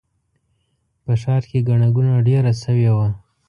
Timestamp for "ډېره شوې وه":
2.27-3.07